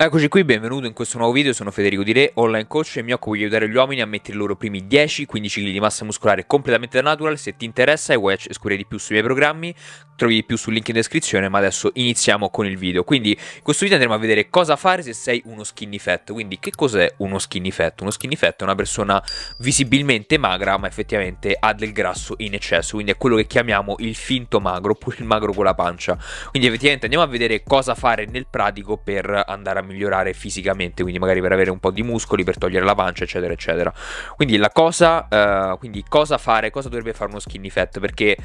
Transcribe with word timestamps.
Eccoci 0.00 0.28
qui, 0.28 0.44
benvenuto 0.44 0.86
in 0.86 0.92
questo 0.92 1.18
nuovo 1.18 1.32
video, 1.32 1.52
sono 1.52 1.72
Federico 1.72 2.04
Di 2.04 2.12
Re, 2.12 2.30
online 2.34 2.68
coach 2.68 2.98
e 2.98 3.02
mi 3.02 3.12
occupo 3.12 3.34
di 3.34 3.42
aiutare 3.42 3.68
gli 3.68 3.74
uomini 3.74 4.00
a 4.00 4.06
mettere 4.06 4.34
i 4.34 4.36
loro 4.36 4.54
primi 4.54 4.84
10-15 4.84 5.26
kg 5.26 5.70
di 5.70 5.80
massa 5.80 6.04
muscolare 6.04 6.46
completamente 6.46 7.00
da 7.00 7.08
natural. 7.08 7.36
Se 7.36 7.56
ti 7.56 7.64
interessa 7.64 8.12
e 8.12 8.16
vuoi 8.16 8.36
scoprire 8.38 8.76
di 8.76 8.86
più 8.86 8.96
sui 8.98 9.16
miei 9.16 9.26
programmi, 9.26 9.74
trovi 10.14 10.34
di 10.34 10.44
più 10.44 10.56
sul 10.56 10.74
link 10.74 10.86
in 10.88 10.94
descrizione, 10.94 11.48
ma 11.48 11.58
adesso 11.58 11.90
iniziamo 11.94 12.50
con 12.50 12.66
il 12.66 12.76
video. 12.76 13.02
Quindi 13.02 13.30
in 13.30 13.62
questo 13.62 13.84
video 13.84 13.98
andremo 13.98 14.16
a 14.16 14.20
vedere 14.20 14.48
cosa 14.50 14.76
fare 14.76 15.02
se 15.02 15.12
sei 15.12 15.42
uno 15.46 15.64
skinny 15.64 15.98
fat. 15.98 16.32
Quindi 16.32 16.58
che 16.60 16.70
cos'è 16.70 17.14
uno 17.18 17.40
skinny 17.40 17.70
fat? 17.72 18.00
Uno 18.00 18.10
skinny 18.10 18.36
fat 18.36 18.60
è 18.60 18.62
una 18.62 18.74
persona 18.76 19.22
visibilmente 19.58 20.38
magra, 20.38 20.76
ma 20.76 20.86
effettivamente 20.86 21.56
ha 21.58 21.72
del 21.72 21.92
grasso 21.92 22.34
in 22.38 22.54
eccesso, 22.54 22.94
quindi 22.94 23.12
è 23.12 23.16
quello 23.16 23.34
che 23.34 23.46
chiamiamo 23.46 23.96
il 23.98 24.14
finto 24.14 24.60
magro, 24.60 24.92
oppure 24.92 25.16
il 25.18 25.24
magro 25.24 25.52
con 25.52 25.64
la 25.64 25.74
pancia. 25.74 26.16
Quindi 26.50 26.68
effettivamente 26.68 27.06
andiamo 27.06 27.24
a 27.24 27.28
vedere 27.28 27.62
cosa 27.64 27.96
fare 27.96 28.26
nel 28.26 28.46
pratico 28.48 28.96
per 28.96 29.44
andare 29.46 29.67
a 29.76 29.82
migliorare 29.82 30.32
fisicamente, 30.32 31.02
quindi 31.02 31.20
magari 31.20 31.40
per 31.40 31.52
avere 31.52 31.70
un 31.70 31.78
po' 31.78 31.90
di 31.90 32.02
muscoli, 32.02 32.44
per 32.44 32.56
togliere 32.56 32.84
la 32.84 32.94
pancia, 32.94 33.24
eccetera, 33.24 33.52
eccetera. 33.52 33.92
Quindi 34.34 34.56
la 34.56 34.70
cosa, 34.70 35.28
uh, 35.28 35.78
quindi 35.78 36.04
cosa 36.08 36.38
fare, 36.38 36.70
cosa 36.70 36.88
dovrebbe 36.88 37.12
fare 37.12 37.30
uno 37.30 37.40
skinny 37.40 37.68
fat? 37.68 38.00
Perché 38.00 38.36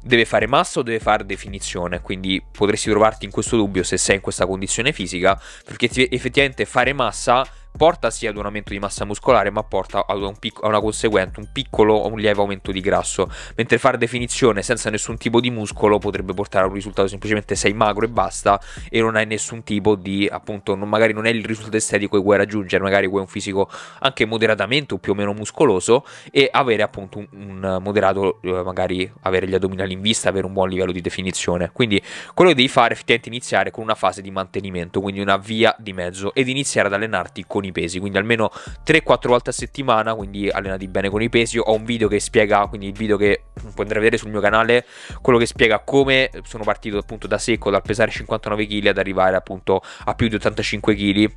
deve 0.00 0.24
fare 0.24 0.46
massa 0.46 0.80
o 0.80 0.82
deve 0.82 1.00
fare 1.00 1.26
definizione, 1.26 2.00
quindi 2.00 2.42
potresti 2.50 2.88
trovarti 2.88 3.24
in 3.24 3.30
questo 3.30 3.56
dubbio 3.56 3.82
se 3.82 3.96
sei 3.96 4.16
in 4.16 4.22
questa 4.22 4.46
condizione 4.46 4.92
fisica, 4.92 5.40
perché 5.64 5.88
effettivamente 6.10 6.64
fare 6.64 6.92
massa 6.92 7.44
porta 7.78 8.10
sì 8.10 8.26
ad 8.26 8.36
un 8.36 8.44
aumento 8.44 8.72
di 8.72 8.78
massa 8.80 9.04
muscolare, 9.04 9.50
ma 9.50 9.62
porta 9.62 10.04
a, 10.04 10.14
un 10.14 10.36
pic- 10.36 10.62
a 10.62 10.66
una 10.66 10.80
conseguente, 10.80 11.38
un 11.38 11.48
piccolo 11.52 11.94
o 11.94 12.08
un 12.08 12.18
lieve 12.18 12.40
aumento 12.40 12.72
di 12.72 12.80
grasso. 12.80 13.30
Mentre 13.54 13.78
fare 13.78 13.96
definizione 13.96 14.62
senza 14.62 14.90
nessun 14.90 15.16
tipo 15.16 15.40
di 15.40 15.50
muscolo 15.50 15.98
potrebbe 15.98 16.34
portare 16.34 16.64
a 16.64 16.68
un 16.68 16.74
risultato 16.74 17.08
semplicemente 17.08 17.54
sei 17.54 17.72
magro 17.72 18.04
e 18.04 18.08
basta 18.08 18.60
e 18.90 19.00
non 19.00 19.14
hai 19.16 19.26
nessun 19.26 19.62
tipo 19.62 19.94
di, 19.94 20.28
appunto, 20.30 20.74
non, 20.74 20.88
magari 20.88 21.12
non 21.12 21.24
è 21.24 21.30
il 21.30 21.44
risultato 21.44 21.76
estetico 21.76 22.16
che 22.16 22.22
vuoi 22.22 22.36
raggiungere, 22.36 22.82
magari 22.82 23.06
vuoi 23.06 23.20
un 23.20 23.28
fisico 23.28 23.70
anche 24.00 24.26
moderatamente 24.26 24.94
o 24.94 24.98
più 24.98 25.12
o 25.12 25.14
meno 25.14 25.32
muscoloso 25.32 26.04
e 26.32 26.48
avere 26.50 26.82
appunto 26.82 27.18
un, 27.18 27.28
un 27.30 27.78
moderato, 27.80 28.40
eh, 28.42 28.62
magari 28.64 29.10
avere 29.22 29.46
gli 29.46 29.54
addominali 29.54 29.92
in 29.92 30.00
vista, 30.00 30.28
avere 30.28 30.46
un 30.46 30.52
buon 30.52 30.68
livello 30.68 30.90
di 30.92 31.00
definizione. 31.00 31.70
Quindi 31.72 32.02
quello 32.34 32.50
che 32.50 32.56
devi 32.56 32.68
fare 32.68 32.94
effettivamente 32.94 33.28
iniziare 33.28 33.70
con 33.70 33.84
una 33.84 33.94
fase 33.94 34.20
di 34.20 34.32
mantenimento, 34.32 35.00
quindi 35.00 35.20
una 35.20 35.36
via 35.36 35.74
di 35.78 35.92
mezzo 35.92 36.34
ed 36.34 36.48
iniziare 36.48 36.88
ad 36.88 36.94
allenarti 36.94 37.44
con 37.46 37.64
i 37.64 37.67
i 37.68 37.72
pesi, 37.72 37.98
quindi 37.98 38.18
almeno 38.18 38.50
3-4 38.84 39.28
volte 39.28 39.50
a 39.50 39.52
settimana, 39.52 40.14
quindi 40.14 40.48
allenati 40.48 40.88
bene 40.88 41.08
con 41.08 41.22
i 41.22 41.28
pesi. 41.28 41.58
Ho 41.58 41.72
un 41.72 41.84
video 41.84 42.08
che 42.08 42.20
spiega, 42.20 42.66
quindi 42.66 42.88
il 42.88 42.94
video 42.94 43.16
che 43.16 43.44
puoi 43.74 43.86
vedere 43.86 44.16
sul 44.16 44.30
mio 44.30 44.40
canale, 44.40 44.84
quello 45.20 45.38
che 45.38 45.46
spiega 45.46 45.80
come 45.80 46.30
sono 46.44 46.64
partito 46.64 46.98
appunto 46.98 47.26
da 47.26 47.38
secco, 47.38 47.70
dal 47.70 47.82
pesare 47.82 48.10
59 48.10 48.66
kg 48.66 48.86
ad 48.86 48.98
arrivare 48.98 49.36
appunto 49.36 49.82
a 50.04 50.14
più 50.14 50.28
di 50.28 50.34
85 50.34 50.94
kg 50.94 51.32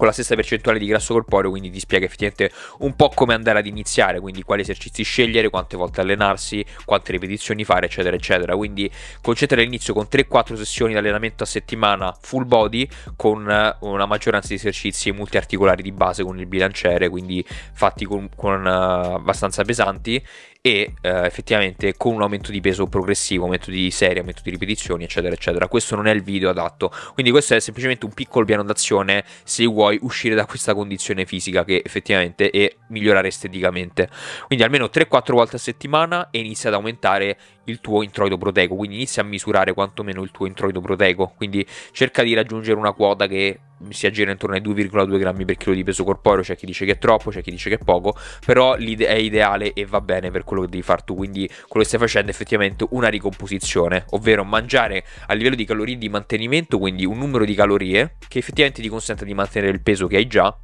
con 0.00 0.08
la 0.08 0.14
stessa 0.14 0.34
percentuale 0.34 0.78
di 0.78 0.86
grasso 0.86 1.12
corporeo, 1.12 1.50
quindi 1.50 1.70
ti 1.70 1.78
spiega 1.78 2.06
effettivamente 2.06 2.50
un 2.78 2.96
po' 2.96 3.10
come 3.10 3.34
andare 3.34 3.58
ad 3.58 3.66
iniziare, 3.66 4.18
quindi 4.18 4.42
quali 4.42 4.62
esercizi 4.62 5.02
scegliere, 5.02 5.50
quante 5.50 5.76
volte 5.76 6.00
allenarsi, 6.00 6.64
quante 6.86 7.12
ripetizioni 7.12 7.64
fare, 7.64 7.84
eccetera, 7.84 8.16
eccetera. 8.16 8.56
Quindi 8.56 8.90
concentra 9.20 9.60
l'inizio 9.60 9.92
con 9.92 10.06
3-4 10.10 10.54
sessioni 10.54 10.92
di 10.94 10.98
allenamento 10.98 11.42
a 11.42 11.46
settimana 11.46 12.16
full 12.18 12.46
body 12.46 12.88
con 13.14 13.46
eh, 13.46 13.76
una 13.80 14.06
maggioranza 14.06 14.48
di 14.48 14.54
esercizi 14.54 15.12
multiarticolari 15.12 15.82
di 15.82 15.92
base 15.92 16.22
con 16.22 16.38
il 16.38 16.46
bilanciere, 16.46 17.10
quindi 17.10 17.44
fatti 17.74 18.06
con, 18.06 18.30
con 18.34 18.64
uh, 18.64 19.16
abbastanza 19.16 19.64
pesanti 19.64 20.24
e 20.62 20.94
eh, 21.00 21.24
effettivamente 21.24 21.96
con 21.96 22.14
un 22.14 22.22
aumento 22.22 22.50
di 22.50 22.60
peso 22.60 22.86
progressivo, 22.86 23.44
aumento 23.44 23.70
di 23.70 23.90
serie, 23.90 24.18
aumento 24.18 24.42
di 24.44 24.50
ripetizioni, 24.50 25.04
eccetera, 25.04 25.32
eccetera. 25.32 25.68
Questo 25.68 25.96
non 25.96 26.06
è 26.06 26.12
il 26.12 26.22
video 26.22 26.50
adatto, 26.50 26.92
quindi 27.14 27.30
questo 27.32 27.54
è 27.54 27.60
semplicemente 27.60 28.04
un 28.04 28.12
piccolo 28.12 28.44
piano 28.44 28.62
d'azione 28.62 29.24
se 29.42 29.64
vuoi 29.64 29.98
uscire 30.02 30.34
da 30.34 30.44
questa 30.44 30.74
condizione 30.74 31.24
fisica 31.24 31.64
che 31.64 31.82
effettivamente 31.84 32.50
è 32.50 32.74
migliorare 32.88 33.28
esteticamente. 33.28 34.08
Quindi 34.46 34.64
almeno 34.64 34.86
3-4 34.86 35.32
volte 35.32 35.56
a 35.56 35.58
settimana 35.58 36.28
e 36.30 36.40
inizia 36.40 36.68
ad 36.68 36.74
aumentare 36.74 37.38
il 37.64 37.80
tuo 37.80 38.02
introito 38.02 38.36
proteico, 38.36 38.74
quindi 38.74 38.96
inizia 38.96 39.22
a 39.22 39.24
misurare 39.24 39.72
quantomeno 39.72 40.22
il 40.22 40.30
tuo 40.30 40.46
introito 40.46 40.80
proteico, 40.80 41.32
quindi 41.36 41.66
cerca 41.92 42.22
di 42.22 42.34
raggiungere 42.34 42.78
una 42.78 42.92
quota 42.92 43.26
che 43.26 43.60
si 43.88 44.06
aggira 44.06 44.30
intorno 44.30 44.56
ai 44.56 44.62
2,2 44.62 45.18
grammi 45.18 45.44
per 45.44 45.56
chilo 45.56 45.74
di 45.74 45.84
peso 45.84 46.04
corporeo, 46.04 46.42
c'è 46.42 46.56
chi 46.56 46.66
dice 46.66 46.84
che 46.84 46.92
è 46.92 46.98
troppo, 46.98 47.30
c'è 47.30 47.42
chi 47.42 47.50
dice 47.50 47.68
che 47.68 47.76
è 47.76 47.78
poco, 47.78 48.16
però 48.44 48.74
è 48.74 49.14
ideale 49.14 49.72
e 49.72 49.86
va 49.86 50.00
bene 50.00 50.30
per 50.30 50.44
quello 50.44 50.62
che 50.62 50.68
devi 50.68 50.82
fare 50.82 51.02
tu, 51.04 51.14
quindi 51.14 51.46
quello 51.46 51.82
che 51.82 51.84
stai 51.84 52.00
facendo 52.00 52.28
è 52.28 52.34
effettivamente 52.34 52.86
una 52.90 53.08
ricomposizione, 53.08 54.04
ovvero 54.10 54.44
mangiare 54.44 55.04
a 55.26 55.34
livello 55.34 55.56
di 55.56 55.64
calorie 55.64 55.96
di 55.96 56.08
mantenimento, 56.08 56.78
quindi 56.78 57.04
un 57.04 57.18
numero 57.18 57.44
di 57.44 57.54
calorie 57.54 58.16
che 58.28 58.38
effettivamente 58.38 58.82
ti 58.82 58.88
consente 58.88 59.24
di 59.24 59.34
mantenere 59.34 59.72
il 59.72 59.82
peso 59.82 60.06
che 60.06 60.16
hai 60.16 60.26
già 60.26 60.56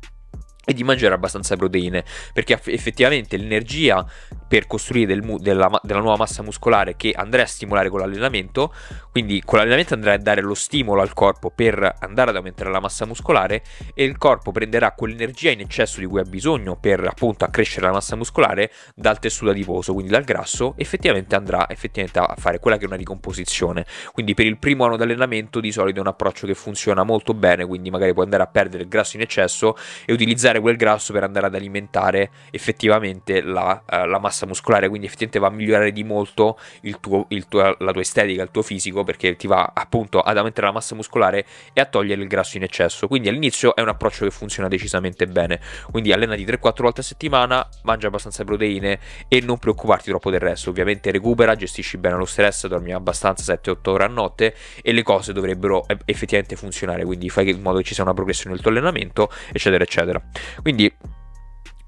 e 0.69 0.75
di 0.75 0.83
mangiare 0.83 1.15
abbastanza 1.15 1.55
proteine 1.57 2.05
perché 2.33 2.61
effettivamente 2.65 3.37
l'energia 3.37 4.05
per 4.49 4.67
costruire 4.67 5.07
del 5.07 5.23
mu- 5.23 5.39
della, 5.39 5.71
della, 5.85 6.01
nuova 6.01 6.17
massa 6.17 6.43
muscolare 6.43 6.97
che 6.97 7.13
andrai 7.15 7.45
a 7.45 7.47
stimolare 7.47 7.89
con 7.89 8.01
l'allenamento 8.01 8.75
quindi 9.13 9.41
con 9.45 9.59
l'allenamento 9.59 9.95
andrai 9.95 10.15
a 10.15 10.19
dare 10.19 10.41
lo 10.41 10.55
stimolo 10.55 11.03
al 11.03 11.13
corpo 11.13 11.51
per 11.51 11.97
andare 12.01 12.31
ad 12.31 12.37
aumentare 12.37 12.71
la 12.71 12.81
massa 12.81 13.07
muscolare 13.07 13.63
e 13.95 14.03
il 14.03 14.19
corpo 14.19 14.51
prenderà 14.51 14.91
quell'energia 14.91 15.51
in 15.51 15.61
eccesso 15.61 16.01
di 16.01 16.07
cui 16.07 16.19
ha 16.19 16.25
bisogno 16.25 16.77
per 16.77 17.07
appunto 17.07 17.45
accrescere 17.45 17.87
la 17.87 17.93
massa 17.93 18.17
muscolare 18.17 18.73
dal 18.95 19.21
tessuto 19.21 19.53
adiposo 19.53 19.93
quindi 19.93 20.11
dal 20.11 20.25
grasso 20.25 20.75
effettivamente 20.77 21.37
andrà 21.37 21.69
effettivamente 21.71 22.19
a 22.19 22.35
fare 22.37 22.59
quella 22.59 22.77
che 22.77 22.85
è 22.85 22.87
una 22.87 22.97
ricomposizione. 22.97 23.87
Quindi 24.13 24.35
per 24.35 24.47
il 24.47 24.59
primo 24.59 24.85
anno 24.85 24.97
di 24.97 25.03
allenamento 25.03 25.61
di 25.61 25.71
solito 25.71 25.99
è 25.99 26.01
un 26.01 26.09
approccio 26.09 26.47
che 26.47 26.55
funziona 26.55 27.05
molto 27.05 27.35
bene 27.35 27.65
quindi 27.65 27.91
magari 27.91 28.13
puoi 28.13 28.25
andare 28.25 28.43
a 28.43 28.47
perdere 28.47 28.83
il 28.83 28.89
grasso 28.89 29.17
in 29.17 29.23
eccesso 29.23 29.77
e 30.05 30.13
utilizzare 30.13 30.56
utilizzare 30.57 30.61
quel 30.61 30.77
grasso 30.77 31.13
per 31.13 31.23
andare 31.23 31.47
ad 31.47 31.55
alimentare 31.55 32.31
effettivamente 32.51 33.43
la, 33.43 33.83
uh, 33.85 34.07
la 34.07 34.19
massa 34.19 34.47
muscolare, 34.47 34.89
quindi 34.89 35.07
effettivamente 35.07 35.39
va 35.39 35.49
a 35.49 35.51
migliorare 35.51 35.93
di 35.93 36.05
molto 36.05 36.59
il 36.83 36.99
tuo, 37.01 37.27
il 37.29 37.47
tuo, 37.49 37.77
la 37.79 37.93
tua 37.93 38.01
estetica, 38.01 38.43
il 38.43 38.51
tuo 38.51 38.63
fisico, 38.63 39.05
perché 39.05 39.37
ti 39.37 39.47
va 39.47 39.71
appunto 39.75 40.21
ad 40.21 40.37
aumentare 40.37 40.67
la 40.67 40.73
massa 40.73 40.95
muscolare 40.95 41.45
e 41.73 41.81
a 41.81 41.85
togliere 41.85 42.23
il 42.23 42.29
grasso 42.29 42.57
in 42.57 42.63
eccesso. 42.63 43.07
Quindi 43.09 43.29
all'inizio 43.29 43.75
è 43.75 43.81
un 43.81 43.89
approccio 43.89 44.25
che 44.25 44.31
funziona 44.31 44.69
decisamente 44.69 45.27
bene. 45.27 45.61
Quindi 45.91 46.13
allenati 46.13 46.45
3-4 46.45 46.83
volte 46.83 47.01
a 47.01 47.05
settimana, 47.05 47.69
mangia 47.83 48.09
abbastanza 48.09 48.45
proteine 48.45 48.99
e 49.29 49.41
non 49.41 49.59
preoccuparti 49.59 50.11
troppo 50.11 50.31
del 50.31 50.41
resto. 50.41 50.71
Ovviamente 50.71 51.11
recupera, 51.11 51.55
gestisci 51.55 51.99
bene 51.99 52.17
lo 52.17 52.25
stress, 52.25 52.67
dormi 52.67 52.93
abbastanza 52.93 53.53
7-8 53.53 53.91
ore 53.91 54.05
a 54.05 54.09
notte 54.09 54.55
e 54.83 54.93
le 54.93 55.03
cose 55.03 55.33
dovrebbero 55.33 55.87
effettivamente 56.05 56.57
funzionare. 56.57 57.05
Quindi 57.05 57.29
fai 57.29 57.51
in 57.51 57.63
modo 57.63 57.79
che 57.79 57.85
ci 57.85 57.95
sia 57.95 58.03
una 58.03 58.15
progressione 58.15 58.55
nel 58.55 58.63
tuo 58.63 58.71
allenamento, 58.71 59.31
eccetera, 59.53 59.83
eccetera. 59.83 60.23
Quindi 60.63 60.93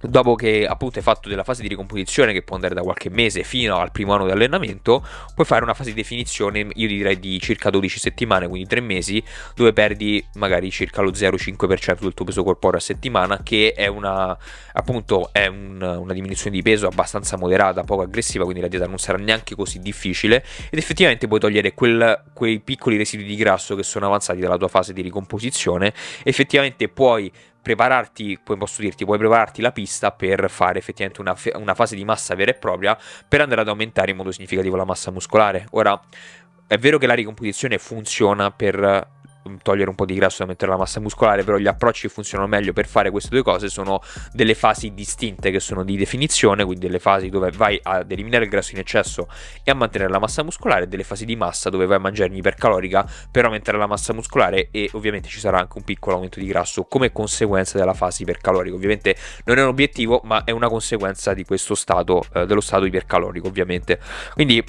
dopo 0.01 0.37
che 0.37 0.65
appunto 0.65 0.99
hai 0.99 1.05
fatto 1.05 1.29
della 1.29 1.43
fase 1.43 1.63
di 1.63 1.69
ricomposizione 1.69 2.33
che 2.33 2.43
può 2.43 2.55
andare 2.55 2.75
da 2.75 2.83
qualche 2.83 3.11
mese 3.11 3.43
fino 3.43 3.77
al 3.79 3.91
primo 3.91 4.13
anno 4.15 4.27
di 4.27 4.31
allenamento, 4.31 5.05
puoi 5.35 5.47
fare 5.47 5.65
una 5.65 5.75
fase 5.75 5.91
di 5.91 5.97
definizione, 5.97 6.69
io 6.73 6.87
direi 6.87 7.19
di 7.19 7.41
circa 7.41 7.71
12 7.71 7.99
settimane, 7.99 8.49
quindi 8.49 8.69
3 8.69 8.81
mesi, 8.81 9.23
dove 9.55 9.73
perdi 9.73 10.25
magari 10.35 10.71
circa 10.71 11.01
lo 11.03 11.11
0,5% 11.11 12.01
del 12.01 12.15
tuo 12.15 12.25
peso 12.25 12.45
corporeo 12.45 12.79
a 12.79 12.83
settimana, 12.83 13.43
che 13.43 13.73
è 13.75 13.87
una 13.87 14.37
appunto 14.73 15.31
è 15.33 15.47
un, 15.47 15.81
una 15.81 16.13
diminuzione 16.13 16.55
di 16.55 16.63
peso 16.63 16.87
abbastanza 16.87 17.37
moderata, 17.37 17.83
poco 17.83 18.03
aggressiva, 18.03 18.45
quindi 18.45 18.63
la 18.63 18.69
dieta 18.69 18.87
non 18.87 18.99
sarà 18.99 19.19
neanche 19.19 19.57
così 19.57 19.81
difficile. 19.81 20.45
Ed 20.71 20.79
effettivamente 20.79 21.27
puoi 21.27 21.41
togliere 21.41 21.75
quel, 21.75 22.23
quei 22.33 22.61
piccoli 22.61 22.97
residui 22.97 23.27
di 23.27 23.35
grasso 23.35 23.75
che 23.75 23.83
sono 23.83 24.07
avanzati 24.07 24.39
dalla 24.39 24.57
tua 24.57 24.69
fase 24.69 24.93
di 24.93 25.03
ricomposizione, 25.03 25.93
effettivamente 26.23 26.89
puoi 26.89 27.33
prepararti, 27.69 28.41
poi 28.43 28.57
posso 28.57 28.81
dirti, 28.81 29.05
puoi 29.05 29.19
prepararti 29.19 29.61
la 29.61 29.73
pista 29.73 30.11
per 30.11 30.49
fare 30.49 30.79
effettivamente 30.79 31.21
una, 31.21 31.37
una 31.61 31.75
fase 31.75 31.95
di 31.95 32.05
massa 32.05 32.35
vera 32.35 32.53
e 32.53 32.55
propria 32.55 32.97
per 33.29 33.43
andare 33.43 33.61
ad 33.61 33.69
aumentare 33.69 34.11
in 34.11 34.17
modo 34.17 34.33
significativo 34.33 34.75
la 34.75 34.87
massa 34.87 35.11
muscolare. 35.11 35.67
Ora, 35.73 36.01
è 36.67 36.79
vero 36.79 36.97
che 36.97 37.07
la 37.07 37.13
ricomposizione 37.13 37.77
funziona 37.77 38.51
per 38.51 39.17
togliere 39.63 39.91
un 39.91 39.97
po' 39.97 40.05
di 40.05 40.15
grasso 40.15 40.39
da 40.41 40.47
mettere 40.47 40.71
la 40.71 40.77
massa 40.77 41.01
muscolare, 41.01 41.45
però 41.45 41.57
gli 41.57 41.67
approcci 41.67 42.09
che 42.09 42.13
funzionano 42.13 42.49
meglio 42.49 42.73
per 42.73 42.87
fare 42.87 43.11
queste 43.11 43.31
due 43.31 43.43
cose 43.43 43.69
sono 43.69 44.01
delle 44.33 44.55
fasi 44.55 44.95
distinte 44.95 45.51
che 45.51 45.61
sono 45.61 45.85
di 45.85 45.97
definizione, 45.97 46.65
quindi 46.65 46.87
delle 46.87 46.99
fasi 46.99 47.29
dove 47.29 47.51
vai 47.51 47.79
ad 47.83 48.11
eliminare 48.11 48.45
il 48.45 48.51
grasso 48.51 48.73
in 48.73 48.79
eccesso 48.81 49.29
e 49.63 49.71
a 49.71 49.75
mantenere 49.75 50.11
la 50.11 50.19
massa 50.19 50.43
muscolare, 50.43 50.85
e 50.85 50.87
delle 50.87 51.05
fasi 51.05 51.25
di 51.25 51.37
massa 51.37 51.71
dove 51.71 51.87
vai 51.87 51.97
a 51.97 52.01
mangiare 52.01 52.35
ipercalorica 52.35 53.09
per 53.31 53.45
aumentare 53.45 53.79
la 53.79 53.87
massa 53.87 54.13
muscolare 54.13 54.69
e 54.71 54.89
ovviamente 54.93 55.29
ci 55.29 55.41
sarà 55.41 55.59
anche 55.59 55.79
un 55.79 55.85
piccolo 55.85 56.17
aumento 56.17 56.41
di 56.41 56.47
grasso 56.47 56.85
come 56.85 57.13
conseguenza 57.13 57.79
della 57.79 57.95
fase 57.95 58.23
ipercalorica. 58.23 58.75
Ovviamente 58.75 59.17
non 59.45 59.59
è 59.59 59.63
un 59.63 59.69
obiettivo, 59.69 60.21
ma 60.25 60.45
è 60.45 60.51
una 60.51 60.69
conseguenza 60.69 61.35
di 61.35 61.45
questo 61.45 61.75
stato, 61.75 62.23
eh, 62.35 62.47
dello 62.47 62.61
stato 62.61 62.85
ipercalorico, 62.85 63.47
ovviamente. 63.47 63.99
Quindi 64.35 64.63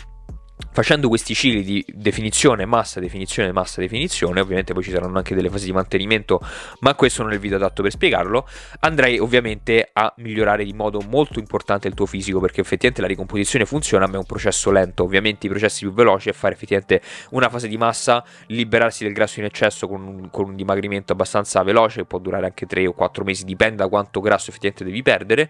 Facendo 0.71 1.07
questi 1.07 1.33
cicli 1.33 1.63
di 1.63 1.83
definizione, 1.89 2.65
massa, 2.65 2.99
definizione, 2.99 3.51
massa, 3.51 3.81
definizione, 3.81 4.39
ovviamente 4.39 4.71
poi 4.73 4.83
ci 4.83 4.91
saranno 4.91 5.17
anche 5.17 5.33
delle 5.33 5.49
fasi 5.49 5.65
di 5.65 5.71
mantenimento, 5.71 6.39
ma 6.81 6.93
questo 6.93 7.23
non 7.23 7.31
è 7.31 7.35
il 7.35 7.39
video 7.39 7.57
adatto 7.57 7.81
per 7.81 7.91
spiegarlo, 7.91 8.47
andrai 8.81 9.17
ovviamente 9.17 9.89
a 9.91 10.13
migliorare 10.17 10.63
di 10.63 10.73
modo 10.73 11.01
molto 11.01 11.39
importante 11.39 11.87
il 11.87 11.95
tuo 11.95 12.05
fisico 12.05 12.39
perché 12.39 12.61
effettivamente 12.61 13.01
la 13.01 13.07
ricomposizione 13.07 13.65
funziona, 13.65 14.05
ma 14.05 14.13
è 14.13 14.17
un 14.17 14.25
processo 14.25 14.69
lento, 14.69 15.03
ovviamente 15.03 15.47
i 15.47 15.49
processi 15.49 15.85
più 15.85 15.91
veloci 15.91 16.29
è 16.29 16.33
fare 16.33 16.53
effettivamente 16.53 17.01
una 17.31 17.49
fase 17.49 17.67
di 17.67 17.75
massa, 17.75 18.23
liberarsi 18.47 19.03
del 19.03 19.13
grasso 19.13 19.39
in 19.39 19.45
eccesso 19.45 19.87
con 19.87 20.05
un, 20.05 20.29
con 20.29 20.49
un 20.49 20.55
dimagrimento 20.55 21.13
abbastanza 21.13 21.63
veloce, 21.63 22.05
può 22.05 22.19
durare 22.19 22.45
anche 22.45 22.67
3 22.67 22.85
o 22.85 22.93
4 22.93 23.23
mesi, 23.23 23.43
dipende 23.43 23.77
da 23.77 23.87
quanto 23.87 24.19
grasso 24.21 24.51
effettivamente 24.51 24.85
devi 24.85 25.01
perdere, 25.01 25.49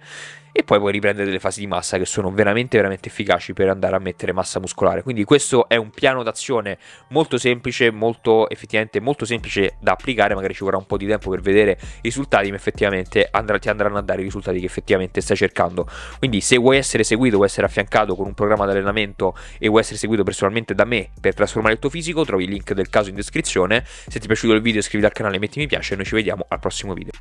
e 0.51 0.63
poi 0.63 0.79
puoi 0.79 0.91
riprendere 0.91 1.25
delle 1.25 1.39
fasi 1.39 1.59
di 1.59 1.67
massa 1.67 1.97
che 1.97 2.05
sono 2.05 2.31
veramente 2.31 2.77
veramente 2.77 3.09
efficaci 3.09 3.53
per 3.53 3.69
andare 3.69 3.95
a 3.95 3.99
mettere 3.99 4.33
massa 4.33 4.59
muscolare. 4.59 5.03
Quindi 5.09 5.25
questo 5.25 5.67
è 5.67 5.75
un 5.75 5.89
piano 5.89 6.21
d'azione 6.21 6.77
molto 7.07 7.39
semplice, 7.39 7.89
molto 7.89 8.47
effettivamente 8.47 8.99
molto 8.99 9.25
semplice 9.25 9.77
da 9.79 9.93
applicare, 9.93 10.35
magari 10.35 10.53
ci 10.53 10.63
vorrà 10.63 10.77
un 10.77 10.85
po' 10.85 10.97
di 10.97 11.07
tempo 11.07 11.31
per 11.31 11.41
vedere 11.41 11.79
i 11.81 12.01
risultati, 12.03 12.51
ma 12.51 12.57
effettivamente 12.57 13.27
andrà, 13.31 13.57
ti 13.57 13.69
andranno 13.69 13.97
a 13.97 14.01
dare 14.03 14.21
i 14.21 14.25
risultati 14.25 14.59
che 14.59 14.67
effettivamente 14.67 15.19
stai 15.21 15.35
cercando. 15.35 15.89
Quindi 16.19 16.41
se 16.41 16.57
vuoi 16.57 16.77
essere 16.77 17.03
seguito, 17.03 17.37
vuoi 17.37 17.47
essere 17.47 17.65
affiancato 17.65 18.15
con 18.15 18.27
un 18.27 18.35
programma 18.35 18.65
di 18.65 18.71
allenamento 18.73 19.35
e 19.57 19.67
vuoi 19.67 19.81
essere 19.81 19.97
seguito 19.97 20.21
personalmente 20.21 20.75
da 20.75 20.85
me 20.85 21.09
per 21.19 21.33
trasformare 21.33 21.73
il 21.73 21.79
tuo 21.79 21.89
fisico, 21.89 22.23
trovi 22.23 22.43
il 22.43 22.51
link 22.51 22.73
del 22.73 22.89
caso 22.89 23.09
in 23.09 23.15
descrizione. 23.15 23.83
Se 23.83 24.19
ti 24.19 24.25
è 24.25 24.27
piaciuto 24.27 24.53
il 24.53 24.61
video 24.61 24.79
iscriviti 24.79 25.07
al 25.07 25.15
canale, 25.15 25.39
metti 25.39 25.57
mi 25.57 25.65
piace 25.65 25.93
e 25.93 25.95
noi 25.95 26.05
ci 26.05 26.13
vediamo 26.13 26.45
al 26.47 26.59
prossimo 26.59 26.93
video. 26.93 27.13